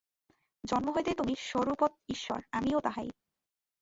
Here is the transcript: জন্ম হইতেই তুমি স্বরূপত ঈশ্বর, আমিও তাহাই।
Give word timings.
জন্ম 0.63 0.87
হইতেই 0.95 1.13
তুমি 1.13 1.33
স্বরূপত 1.39 1.91
ঈশ্বর, 2.09 2.39
আমিও 2.51 2.79
তাহাই। 2.79 3.09